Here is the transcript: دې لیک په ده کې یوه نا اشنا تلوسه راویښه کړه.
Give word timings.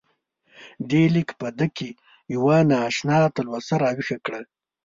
دې 0.89 1.03
لیک 1.13 1.29
په 1.39 1.47
ده 1.57 1.67
کې 1.77 1.89
یوه 2.35 2.57
نا 2.69 2.77
اشنا 2.89 3.17
تلوسه 3.35 3.75
راویښه 3.83 4.17
کړه. 4.25 4.41